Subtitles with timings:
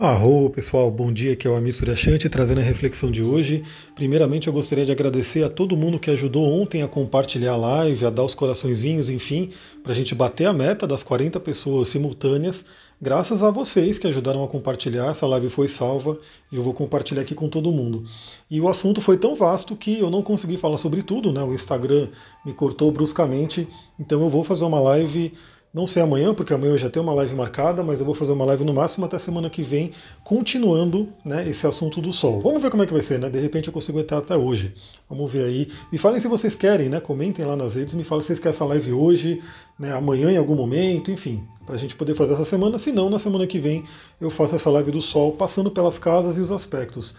[0.00, 3.62] Arro, pessoal, bom dia, aqui é o Amir Suryashanti trazendo a reflexão de hoje.
[3.94, 8.06] Primeiramente eu gostaria de agradecer a todo mundo que ajudou ontem a compartilhar a live,
[8.06, 9.50] a dar os coraçõezinhos, enfim,
[9.82, 12.64] para a gente bater a meta das 40 pessoas simultâneas.
[12.98, 16.18] Graças a vocês que ajudaram a compartilhar, essa live foi salva
[16.50, 18.06] e eu vou compartilhar aqui com todo mundo.
[18.50, 21.42] E o assunto foi tão vasto que eu não consegui falar sobre tudo, né?
[21.42, 22.08] O Instagram
[22.42, 25.34] me cortou bruscamente, então eu vou fazer uma live
[25.72, 28.32] não sei amanhã, porque amanhã eu já tenho uma live marcada, mas eu vou fazer
[28.32, 29.92] uma live no máximo até semana que vem,
[30.24, 32.40] continuando né, esse assunto do Sol.
[32.40, 33.30] Vamos ver como é que vai ser, né?
[33.30, 34.74] De repente eu consigo entrar até hoje.
[35.08, 35.68] Vamos ver aí.
[35.92, 36.98] Me falem se vocês querem, né?
[36.98, 39.40] Comentem lá nas redes, me falem se vocês querem essa live hoje,
[39.78, 42.76] né, amanhã em algum momento, enfim, para a gente poder fazer essa semana.
[42.76, 43.84] Se não, na semana que vem
[44.20, 47.14] eu faço essa live do Sol, passando pelas casas e os aspectos.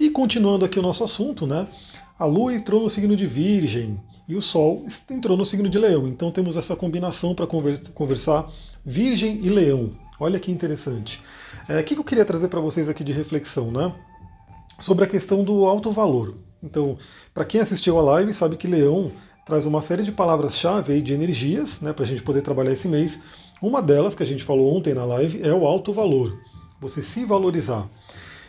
[0.00, 1.68] E continuando aqui o nosso assunto, né?
[2.18, 6.08] A Lua entrou no signo de Virgem e o Sol entrou no signo de Leão.
[6.08, 8.50] Então temos essa combinação para conversar
[8.84, 9.92] Virgem e Leão.
[10.18, 11.20] Olha que interessante.
[11.68, 13.92] É, o que eu queria trazer para vocês aqui de reflexão, né?
[14.78, 16.34] Sobre a questão do alto valor.
[16.62, 16.96] Então,
[17.32, 19.12] para quem assistiu a live, sabe que Leão
[19.44, 23.18] traz uma série de palavras-chave de energias, né, para a gente poder trabalhar esse mês.
[23.60, 26.38] Uma delas, que a gente falou ontem na live, é o alto valor.
[26.80, 27.86] Você se valorizar.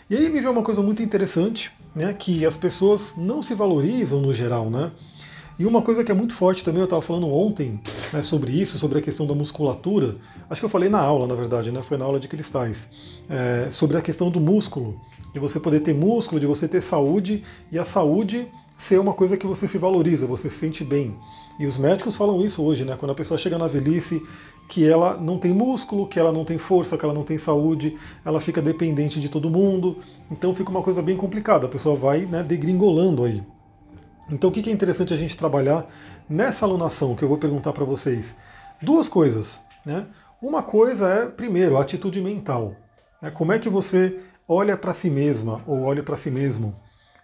[0.09, 4.21] E aí me veio uma coisa muito interessante, né, que as pessoas não se valorizam
[4.21, 4.91] no geral, né?
[5.57, 7.79] E uma coisa que é muito forte também, eu estava falando ontem
[8.11, 10.17] né, sobre isso, sobre a questão da musculatura.
[10.49, 12.89] Acho que eu falei na aula, na verdade, né, foi na aula de cristais,
[13.29, 14.99] é, sobre a questão do músculo,
[15.33, 18.47] de você poder ter músculo, de você ter saúde, e a saúde
[18.77, 21.15] ser uma coisa que você se valoriza, você se sente bem.
[21.57, 22.97] E os médicos falam isso hoje, né?
[22.97, 24.21] Quando a pessoa chega na velhice,
[24.67, 27.95] que ela não tem músculo, que ela não tem força, que ela não tem saúde,
[28.25, 29.97] ela fica dependente de todo mundo.
[30.29, 31.65] Então fica uma coisa bem complicada.
[31.65, 33.41] A pessoa vai né, degringolando aí.
[34.29, 35.85] Então o que é interessante a gente trabalhar
[36.27, 38.35] nessa alunação que eu vou perguntar para vocês?
[38.81, 39.59] Duas coisas.
[39.85, 40.05] Né?
[40.41, 42.75] Uma coisa é, primeiro, a atitude mental.
[43.21, 43.29] Né?
[43.29, 46.75] Como é que você olha para si mesma ou olha para si mesmo?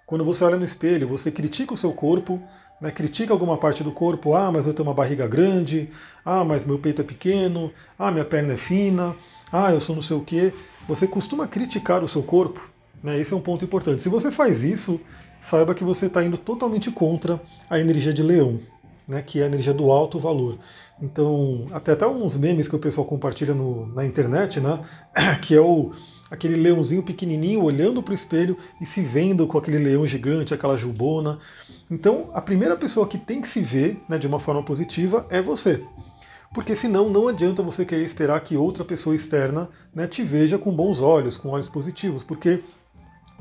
[0.06, 2.42] Quando você olha no espelho, você critica o seu corpo,
[2.80, 2.92] né?
[2.92, 5.90] critica alguma parte do corpo, ah, mas eu tenho uma barriga grande,
[6.24, 9.16] ah, mas meu peito é pequeno, ah, minha perna é fina,
[9.52, 10.54] ah, eu sou não sei o quê.
[10.88, 12.62] Você costuma criticar o seu corpo,
[13.04, 13.20] né?
[13.20, 14.04] Esse é um ponto importante.
[14.04, 15.00] Se você faz isso,
[15.42, 18.60] saiba que você está indo totalmente contra a energia de leão,
[19.08, 20.60] né, que é a energia do alto valor.
[21.02, 24.80] Então, até até uns memes que o pessoal compartilha no, na internet, né,
[25.42, 25.92] que é o
[26.30, 30.78] aquele leãozinho pequenininho olhando para o espelho e se vendo com aquele leão gigante, aquela
[30.78, 31.38] jubona.
[31.90, 35.42] Então, a primeira pessoa que tem que se ver né, de uma forma positiva é
[35.42, 35.84] você.
[36.54, 40.72] Porque senão não adianta você querer esperar que outra pessoa externa né, te veja com
[40.72, 42.64] bons olhos, com olhos positivos, porque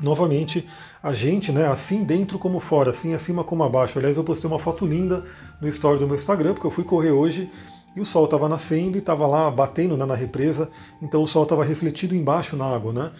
[0.02, 0.66] novamente
[1.02, 3.98] a gente, né, assim dentro como fora, assim acima como abaixo.
[3.98, 5.24] Aliás, eu postei uma foto linda
[5.60, 7.50] no story do meu Instagram, porque eu fui correr hoje
[7.94, 10.70] e o sol estava nascendo e estava lá batendo né, na represa,
[11.02, 13.10] então o sol estava refletido embaixo na água, né?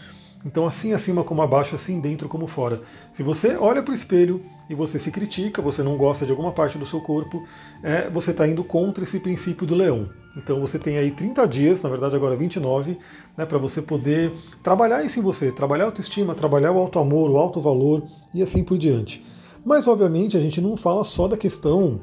[0.44, 2.80] Então, assim acima como abaixo, assim dentro como fora.
[3.12, 6.50] Se você olha para o espelho e você se critica, você não gosta de alguma
[6.50, 7.46] parte do seu corpo,
[7.82, 10.08] é, você está indo contra esse princípio do leão.
[10.36, 12.98] Então, você tem aí 30 dias, na verdade agora 29,
[13.36, 17.30] né, para você poder trabalhar isso em você, trabalhar a autoestima, trabalhar o alto amor,
[17.30, 18.02] o alto valor
[18.32, 19.24] e assim por diante.
[19.64, 22.00] Mas, obviamente, a gente não fala só da questão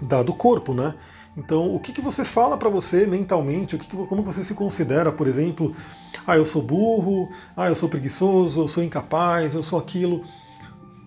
[0.00, 0.94] da, do corpo, né?
[1.36, 3.74] Então, o que, que você fala para você mentalmente?
[3.74, 5.74] O que, que como você se considera, por exemplo,
[6.26, 10.24] ah, eu sou burro, ah, eu sou preguiçoso, eu sou incapaz, eu sou aquilo.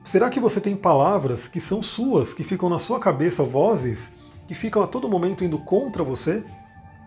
[0.04, 4.12] Será que você tem palavras que são suas, que ficam na sua cabeça, vozes
[4.48, 6.44] que ficam a todo momento indo contra você?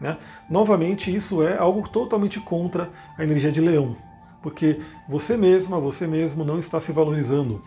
[0.01, 0.17] Né?
[0.49, 3.97] Novamente, isso é algo totalmente contra a energia de leão,
[4.43, 7.63] porque você mesma, você mesmo não está se valorizando.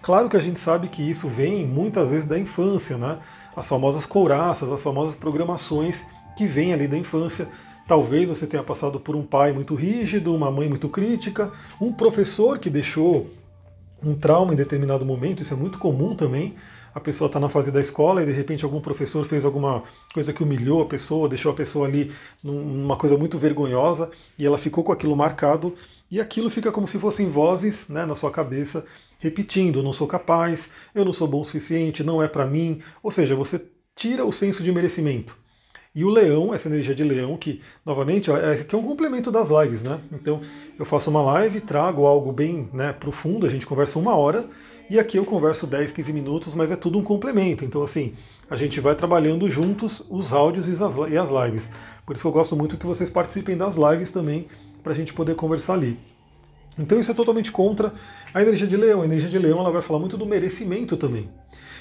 [0.00, 3.18] Claro que a gente sabe que isso vem muitas vezes da infância, né?
[3.56, 6.04] As famosas couraças, as famosas programações
[6.36, 7.48] que vêm ali da infância.
[7.86, 12.58] Talvez você tenha passado por um pai muito rígido, uma mãe muito crítica, um professor
[12.58, 13.28] que deixou
[14.02, 16.54] um trauma em determinado momento, isso é muito comum também.
[16.94, 19.82] A pessoa está na fase da escola e de repente algum professor fez alguma
[20.12, 22.12] coisa que humilhou a pessoa, deixou a pessoa ali
[22.44, 25.74] numa coisa muito vergonhosa e ela ficou com aquilo marcado
[26.10, 28.84] e aquilo fica como se fossem vozes né, na sua cabeça
[29.22, 32.82] repetindo: não sou capaz, eu não sou bom o suficiente, não é para mim.
[33.02, 33.64] Ou seja, você
[33.94, 35.40] tira o senso de merecimento.
[35.94, 39.48] E o leão, essa energia de leão, que, novamente, é, que é um complemento das
[39.50, 40.00] lives, né?
[40.10, 40.40] Então,
[40.78, 44.46] eu faço uma live, trago algo bem né, profundo, a gente conversa uma hora,
[44.88, 47.62] e aqui eu converso 10, 15 minutos, mas é tudo um complemento.
[47.62, 48.14] Então, assim,
[48.48, 51.70] a gente vai trabalhando juntos os áudios e as, e as lives.
[52.06, 54.48] Por isso que eu gosto muito que vocês participem das lives também,
[54.82, 55.98] para a gente poder conversar ali.
[56.78, 57.92] Então isso é totalmente contra
[58.32, 59.02] a energia de leão.
[59.02, 61.30] A energia de leão ela vai falar muito do merecimento também.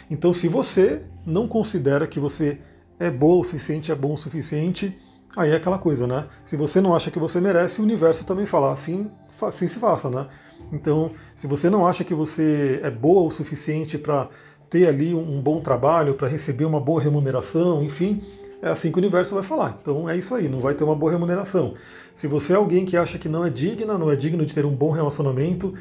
[0.09, 2.59] Então se você não considera que você
[2.99, 4.97] é bom o suficiente, é bom o suficiente,
[5.35, 6.27] aí é aquela coisa, né?
[6.45, 9.09] Se você não acha que você merece, o universo também fala assim,
[9.41, 10.27] assim se faça, né?
[10.71, 14.29] Então, se você não acha que você é boa o suficiente para
[14.69, 18.21] ter ali um bom trabalho, para receber uma boa remuneração, enfim,
[18.61, 19.79] é assim que o universo vai falar.
[19.81, 21.73] Então é isso aí, não vai ter uma boa remuneração.
[22.15, 24.65] Se você é alguém que acha que não é digna, não é digno de ter
[24.65, 25.73] um bom relacionamento,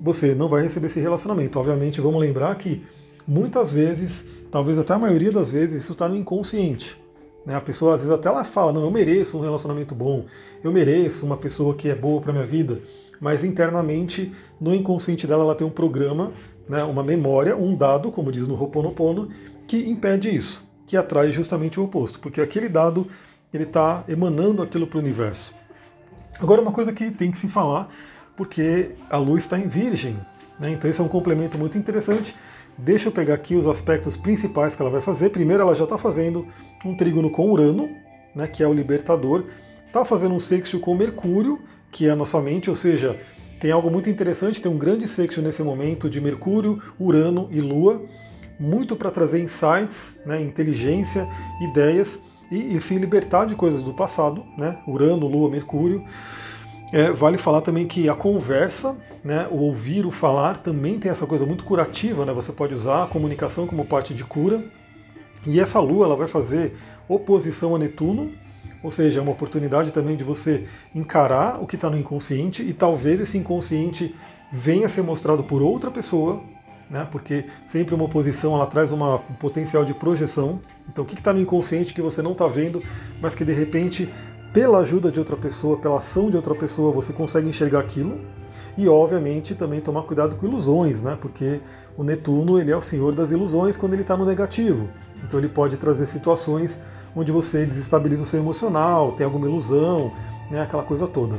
[0.00, 1.58] você não vai receber esse relacionamento.
[1.58, 2.82] Obviamente, vamos lembrar que
[3.26, 7.00] muitas vezes, talvez até a maioria das vezes, isso está no inconsciente.
[7.44, 7.54] Né?
[7.54, 10.26] A pessoa às vezes até ela fala, não, eu mereço um relacionamento bom,
[10.62, 12.80] eu mereço uma pessoa que é boa para minha vida,
[13.20, 16.32] mas internamente, no inconsciente dela, ela tem um programa,
[16.68, 19.28] né, uma memória, um dado, como diz no Ho'oponopono,
[19.66, 23.06] que impede isso, que atrai justamente o oposto, porque aquele dado
[23.54, 25.54] ele está emanando aquilo para o universo.
[26.40, 27.86] Agora, uma coisa que tem que se falar,
[28.36, 30.16] porque a luz está em Virgem,
[30.58, 32.34] né, então isso é um complemento muito interessante.
[32.76, 35.30] Deixa eu pegar aqui os aspectos principais que ela vai fazer.
[35.30, 36.44] Primeiro, ela já está fazendo
[36.84, 37.88] um trígono com Urano,
[38.34, 39.44] né, que é o libertador.
[39.86, 41.60] Está fazendo um sexto com Mercúrio,
[41.92, 43.16] que é a nossa mente, ou seja,
[43.60, 48.02] tem algo muito interessante, tem um grande sexto nesse momento de Mercúrio, Urano e Lua,
[48.60, 51.26] muito para trazer insights, né, inteligência,
[51.62, 52.20] ideias
[52.52, 56.04] e, e, se libertar de coisas do passado, né, Urano, Lua, Mercúrio.
[56.92, 61.26] É, vale falar também que a conversa, né, o ouvir, o falar, também tem essa
[61.26, 64.62] coisa muito curativa, né, você pode usar a comunicação como parte de cura.
[65.46, 66.76] E essa Lua ela vai fazer
[67.08, 68.30] oposição a Netuno,
[68.82, 72.74] ou seja, é uma oportunidade também de você encarar o que está no inconsciente e
[72.74, 74.14] talvez esse inconsciente
[74.52, 76.42] venha a ser mostrado por outra pessoa,
[76.90, 77.06] né?
[77.10, 80.60] porque sempre uma oposição ela traz uma, um potencial de projeção.
[80.88, 82.82] Então, o que está no inconsciente que você não está vendo,
[83.22, 84.12] mas que de repente,
[84.52, 88.20] pela ajuda de outra pessoa, pela ação de outra pessoa, você consegue enxergar aquilo.
[88.76, 91.16] E, obviamente, também tomar cuidado com ilusões, né?
[91.20, 91.60] porque
[91.96, 94.88] o Netuno ele é o senhor das ilusões quando ele está no negativo.
[95.24, 96.80] Então, ele pode trazer situações
[97.14, 100.12] onde você desestabiliza o seu emocional, tem alguma ilusão,
[100.50, 101.38] né, aquela coisa toda.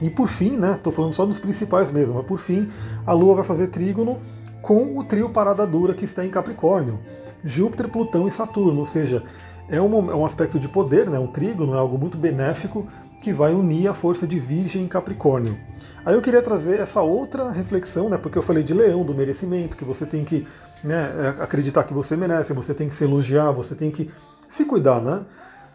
[0.00, 2.68] E por fim, né, estou falando só dos principais mesmo, mas por fim,
[3.06, 4.18] a Lua vai fazer trígono
[4.62, 7.00] com o trio Parada Dura que está em Capricórnio,
[7.44, 9.22] Júpiter, Plutão e Saturno, ou seja,
[9.68, 12.86] é um, é um aspecto de poder, né, um trígono é algo muito benéfico
[13.20, 15.56] que vai unir a força de Virgem em Capricórnio.
[16.04, 19.76] Aí eu queria trazer essa outra reflexão, né, porque eu falei de leão, do merecimento,
[19.76, 20.46] que você tem que
[20.82, 24.10] né, acreditar que você merece, você tem que se elogiar, você tem que
[24.48, 25.24] se cuidar, né?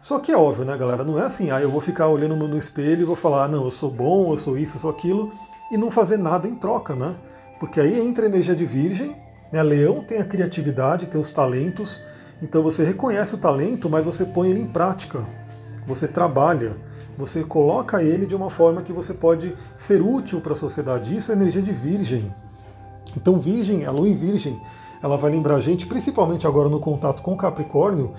[0.00, 1.02] Só que é óbvio, né, galera?
[1.02, 3.64] Não é assim, ah, eu vou ficar olhando no espelho e vou falar, ah, não,
[3.64, 5.32] eu sou bom, eu sou isso, eu sou aquilo,
[5.72, 7.16] e não fazer nada em troca, né?
[7.58, 9.16] Porque aí entra a energia de virgem,
[9.52, 9.62] né?
[9.62, 12.00] Leão tem a criatividade, tem os talentos,
[12.42, 15.24] então você reconhece o talento, mas você põe ele em prática.
[15.86, 16.76] Você trabalha,
[17.16, 21.16] você coloca ele de uma forma que você pode ser útil para a sociedade.
[21.16, 22.32] Isso é energia de virgem.
[23.16, 24.60] Então, virgem, a lua em virgem,
[25.02, 28.12] ela vai lembrar a gente, principalmente agora no contato com Capricórnio,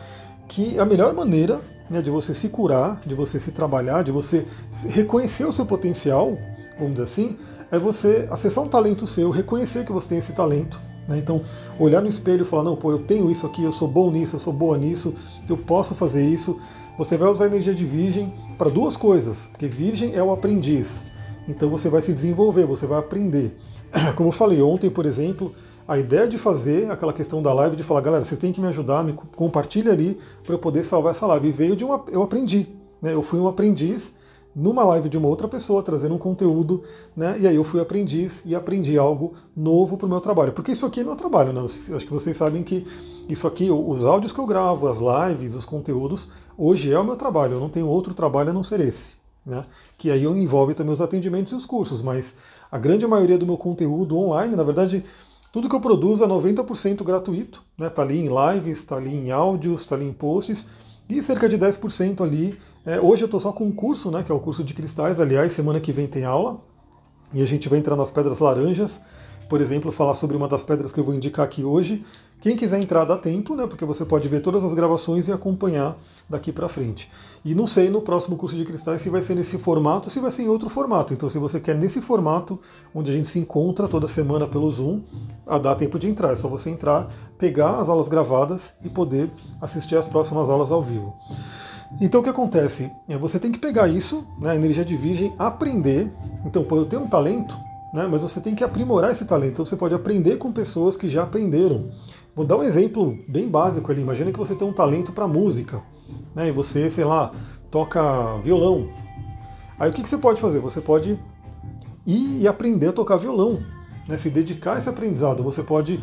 [0.48, 4.46] que a melhor maneira né, de você se curar, de você se trabalhar, de você
[4.88, 6.38] reconhecer o seu potencial,
[6.78, 7.38] vamos dizer assim,
[7.72, 10.80] é você acessar um talento seu, reconhecer que você tem esse talento.
[11.08, 11.18] Né?
[11.18, 11.42] Então,
[11.80, 14.36] olhar no espelho e falar: não, pô, eu tenho isso aqui, eu sou bom nisso,
[14.36, 15.16] eu sou boa nisso,
[15.48, 16.60] eu posso fazer isso.
[16.98, 21.04] Você vai usar a energia de Virgem para duas coisas, porque Virgem é o aprendiz.
[21.48, 23.58] Então você vai se desenvolver, você vai aprender.
[24.16, 25.54] Como eu falei ontem, por exemplo,
[25.88, 28.68] a ideia de fazer aquela questão da live, de falar, galera, vocês têm que me
[28.68, 31.48] ajudar, me compartilha ali para eu poder salvar essa live.
[31.48, 32.04] E veio de uma.
[32.12, 32.68] Eu aprendi.
[33.02, 33.14] Né?
[33.14, 34.14] Eu fui um aprendiz
[34.60, 36.84] numa live de uma outra pessoa, trazendo um conteúdo,
[37.16, 37.38] né?
[37.40, 40.52] E aí eu fui aprendiz e aprendi algo novo para o meu trabalho.
[40.52, 41.62] Porque isso aqui é meu trabalho, né?
[41.62, 42.86] Acho que vocês sabem que
[43.30, 47.16] isso aqui, os áudios que eu gravo, as lives, os conteúdos, hoje é o meu
[47.16, 47.54] trabalho.
[47.54, 49.14] Eu não tenho outro trabalho a não ser esse.
[49.46, 49.66] Né?
[49.98, 52.36] Que aí envolve também os atendimentos e os cursos, mas
[52.70, 55.06] a grande maioria do meu conteúdo online, na verdade,
[55.54, 57.90] tudo que eu produzo é 90% gratuito, né?
[57.90, 60.68] Tá ali em lives, está ali em áudios, está ali em posts,
[61.10, 62.60] e cerca de 10% ali.
[62.86, 64.24] É, hoje eu estou só com um curso, né?
[64.24, 65.20] Que é o curso de cristais.
[65.20, 66.62] Aliás, semana que vem tem aula.
[67.34, 69.00] E a gente vai entrar nas pedras laranjas,
[69.48, 72.04] por exemplo, falar sobre uma das pedras que eu vou indicar aqui hoje.
[72.42, 73.68] Quem quiser entrar dá tempo, né?
[73.68, 77.10] Porque você pode ver todas as gravações e acompanhar daqui para frente.
[77.44, 80.20] E não sei no próximo curso de cristais se vai ser nesse formato ou se
[80.20, 81.14] vai ser em outro formato.
[81.14, 82.60] Então, se você quer nesse formato,
[82.96, 85.02] onde a gente se encontra toda semana pelo Zoom,
[85.62, 86.32] dá tempo de entrar.
[86.32, 89.30] É só você entrar, pegar as aulas gravadas e poder
[89.62, 91.14] assistir as próximas aulas ao vivo.
[92.00, 92.92] Então o que acontece?
[93.08, 96.12] É, você tem que pegar isso, né, a energia de virgem, aprender.
[96.46, 97.56] Então, pô, eu tenho um talento,
[97.94, 99.54] né, mas você tem que aprimorar esse talento.
[99.54, 101.90] Então você pode aprender com pessoas que já aprenderam.
[102.36, 104.02] Vou dar um exemplo bem básico ali.
[104.02, 105.82] Imagina que você tem um talento para música,
[106.36, 106.48] né?
[106.48, 107.32] E você, sei lá,
[107.72, 108.88] toca violão.
[109.80, 110.60] Aí o que, que você pode fazer?
[110.60, 111.20] Você pode
[112.06, 113.60] ir e aprender a tocar violão,
[114.08, 114.16] né?
[114.16, 115.44] Se dedicar a esse aprendizado.
[115.44, 116.00] Você pode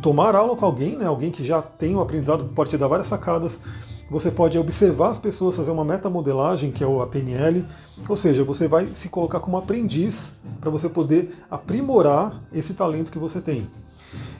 [0.00, 1.04] tomar aula com alguém, né?
[1.04, 3.60] Alguém que já tem o um aprendizado, pode te dar várias sacadas.
[4.10, 7.64] Você pode observar as pessoas, fazer uma metamodelagem, que é a PNL,
[8.08, 13.18] ou seja, você vai se colocar como aprendiz para você poder aprimorar esse talento que
[13.18, 13.66] você tem.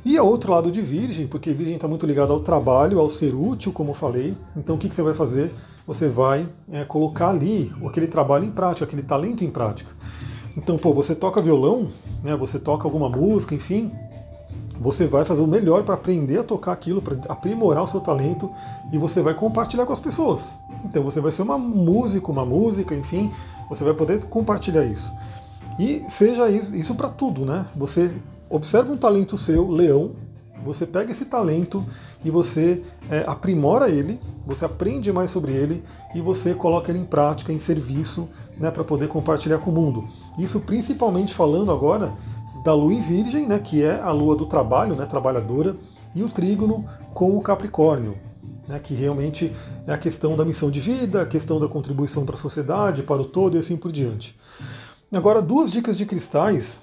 [0.02, 3.34] E a outro lado de Virgem, porque Virgem está muito ligado ao trabalho, ao ser
[3.34, 4.34] útil, como eu falei.
[4.56, 5.52] Então o que, que você vai fazer?
[5.86, 9.90] Você vai é, colocar ali aquele trabalho em prática, aquele talento em prática.
[10.56, 11.90] Então, pô, você toca violão,
[12.22, 13.92] né, você toca alguma música, enfim,
[14.80, 18.50] você vai fazer o melhor para aprender a tocar aquilo, para aprimorar o seu talento
[18.92, 20.48] e você vai compartilhar com as pessoas.
[20.84, 23.32] Então você vai ser uma músico, uma música, enfim,
[23.68, 25.12] você vai poder compartilhar isso.
[25.78, 27.66] E seja isso, isso para tudo, né?
[27.76, 28.10] Você
[28.48, 30.12] observa um talento seu, leão,
[30.64, 31.84] você pega esse talento
[32.24, 37.04] e você é, aprimora ele, você aprende mais sobre ele e você coloca ele em
[37.04, 40.04] prática, em serviço, né, para poder compartilhar com o mundo.
[40.38, 42.12] Isso principalmente falando agora
[42.68, 45.74] da lua em virgem, né, que é a lua do trabalho, né, trabalhadora,
[46.14, 46.84] e o trígono
[47.14, 48.18] com o Capricórnio,
[48.68, 49.50] né, que realmente
[49.86, 53.22] é a questão da missão de vida, a questão da contribuição para a sociedade, para
[53.22, 54.36] o todo e assim por diante.
[55.10, 56.76] Agora, duas dicas de cristais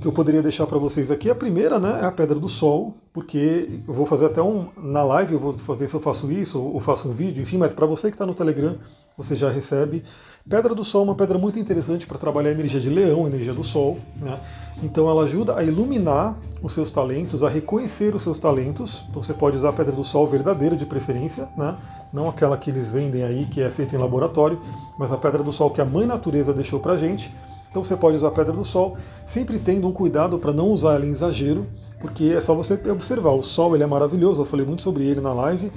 [0.00, 1.30] que eu poderia deixar para vocês aqui.
[1.30, 5.04] A primeira né, é a Pedra do Sol, porque eu vou fazer até um na
[5.04, 7.86] live, eu vou ver se eu faço isso ou faço um vídeo, enfim, mas para
[7.86, 8.76] você que está no Telegram,
[9.16, 10.02] você já recebe.
[10.48, 13.28] Pedra do Sol é uma pedra muito interessante para trabalhar a energia de leão, a
[13.28, 13.98] energia do Sol.
[14.16, 14.40] Né?
[14.82, 19.04] Então ela ajuda a iluminar os seus talentos, a reconhecer os seus talentos.
[19.10, 21.76] Então você pode usar a Pedra do Sol verdadeira de preferência, né?
[22.10, 24.58] não aquela que eles vendem aí, que é feita em laboratório,
[24.98, 27.30] mas a Pedra do Sol que a Mãe Natureza deixou para gente
[27.70, 30.94] então você pode usar a pedra do sol, sempre tendo um cuidado para não usar
[30.94, 31.66] ela em exagero,
[32.00, 33.32] porque é só você observar.
[33.32, 35.70] O sol ele é maravilhoso, eu falei muito sobre ele na live,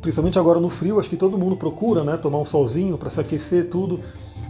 [0.00, 3.20] principalmente agora no frio, acho que todo mundo procura né, tomar um solzinho para se
[3.20, 4.00] aquecer tudo.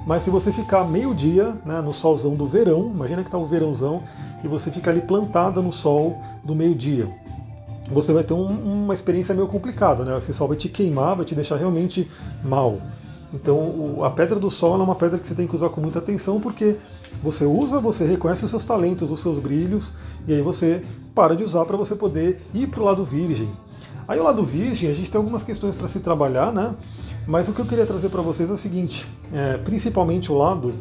[0.06, 3.46] Mas se você ficar meio dia né, no solzão do verão, imagina que está o
[3.46, 4.02] verãozão,
[4.42, 7.08] e você fica ali plantada no sol do meio-dia.
[7.90, 10.16] Você vai ter um, uma experiência meio complicada, né?
[10.18, 12.08] Esse sol vai te queimar, vai te deixar realmente
[12.44, 12.78] mal.
[13.32, 15.98] Então, a pedra do sol é uma pedra que você tem que usar com muita
[15.98, 16.76] atenção, porque
[17.22, 19.94] você usa, você reconhece os seus talentos, os seus brilhos,
[20.26, 20.82] e aí você
[21.14, 23.50] para de usar para você poder ir para o lado virgem.
[24.08, 26.74] Aí, o lado virgem, a gente tem algumas questões para se trabalhar, né?
[27.26, 30.72] Mas o que eu queria trazer para vocês é o seguinte: é, principalmente o lado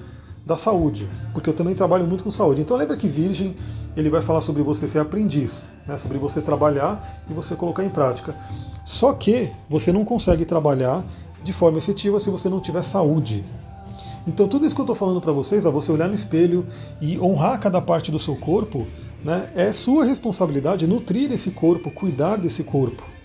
[0.45, 2.61] da saúde, porque eu também trabalho muito com saúde.
[2.61, 3.53] Então, lembra que virgem
[3.97, 5.97] ele vai falar sobre você ser aprendiz, né?
[5.97, 8.33] sobre você trabalhar e você colocar em prática.
[8.85, 11.03] Só que você não consegue trabalhar
[11.43, 13.43] de forma efetiva se você não tiver saúde.
[14.27, 16.65] Então tudo isso que eu estou falando para vocês, a você olhar no espelho
[17.01, 18.85] e honrar cada parte do seu corpo,
[19.23, 23.16] né, é sua responsabilidade nutrir esse corpo, cuidar desse corpo.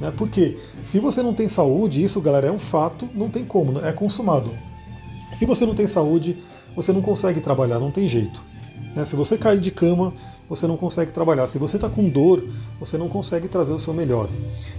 [0.00, 0.12] Né?
[0.16, 3.88] Porque se você não tem saúde, isso, galera, é um fato, não tem como, né,
[3.88, 4.50] é consumado.
[5.34, 6.36] Se você não tem saúde,
[6.74, 8.42] você não consegue trabalhar, não tem jeito.
[8.94, 9.04] Né?
[9.04, 10.12] Se você cair de cama,
[10.48, 11.46] você não consegue trabalhar.
[11.46, 12.42] Se você está com dor,
[12.80, 14.28] você não consegue trazer o seu melhor.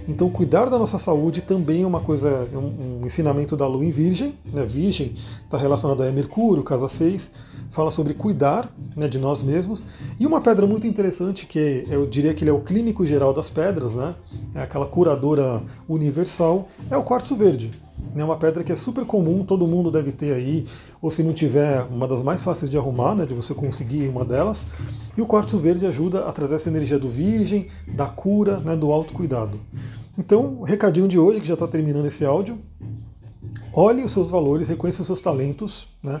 [0.08, 3.84] Então, cuidar da nossa saúde também é uma coisa, é um, um ensinamento da Lua
[3.84, 4.34] em Virgem.
[4.44, 4.64] Né?
[4.64, 5.14] Virgem
[5.44, 7.30] está relacionado a Mercúrio, casa 6,
[7.70, 9.84] fala sobre cuidar né, de nós mesmos.
[10.18, 13.48] E uma pedra muito interessante, que eu diria que ele é o clínico geral das
[13.48, 14.14] pedras, né?
[14.54, 17.70] é aquela curadora universal, é o quartzo verde.
[18.16, 20.66] É uma pedra que é super comum, todo mundo deve ter aí,
[21.00, 24.24] ou se não tiver, uma das mais fáceis de arrumar, né, de você conseguir uma
[24.24, 24.66] delas.
[25.16, 28.90] E o quartzo verde ajuda a trazer essa energia do virgem, da cura, né, do
[28.90, 29.60] autocuidado.
[30.18, 32.58] Então, recadinho de hoje, que já está terminando esse áudio.
[33.72, 36.20] Olhe os seus valores, reconheça os seus talentos, né?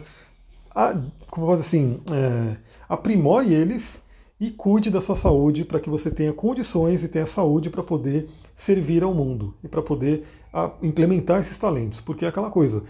[0.74, 0.96] A,
[1.28, 2.56] como assim, é,
[2.88, 4.00] aprimore eles
[4.40, 8.28] e cuide da sua saúde para que você tenha condições e tenha saúde para poder
[8.54, 12.00] servir ao mundo e para poder a, implementar esses talentos.
[12.00, 12.82] Porque é aquela coisa,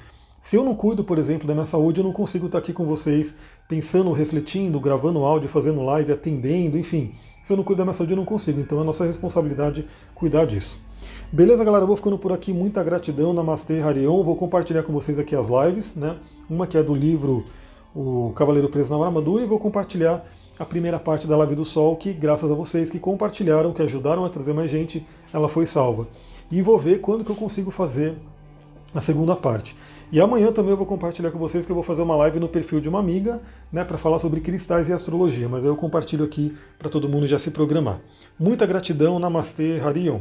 [0.42, 2.84] se eu não cuido, por exemplo, da minha saúde, eu não consigo estar aqui com
[2.84, 3.34] vocês
[3.68, 7.12] pensando, refletindo, gravando áudio, fazendo live, atendendo, enfim.
[7.42, 8.60] Se eu não cuido da minha saúde, eu não consigo.
[8.60, 10.78] Então é nossa responsabilidade cuidar disso.
[11.32, 11.84] Beleza, galera?
[11.84, 12.52] Eu vou ficando por aqui.
[12.52, 13.32] Muita gratidão.
[13.32, 14.22] Namastê, Harion.
[14.24, 16.16] Vou compartilhar com vocês aqui as lives, né?
[16.48, 17.44] Uma que é do livro
[17.94, 20.24] O Cavaleiro Preso na Armadura e vou compartilhar
[20.60, 24.26] a primeira parte da Live do Sol, que graças a vocês que compartilharam, que ajudaram
[24.26, 26.06] a trazer mais gente, ela foi salva.
[26.50, 28.14] E vou ver quando que eu consigo fazer
[28.94, 29.74] a segunda parte.
[30.12, 32.46] E amanhã também eu vou compartilhar com vocês que eu vou fazer uma live no
[32.46, 33.40] perfil de uma amiga,
[33.72, 37.38] né, para falar sobre cristais e astrologia, mas eu compartilho aqui para todo mundo já
[37.38, 37.98] se programar.
[38.38, 40.20] Muita gratidão, Namastê, Harion.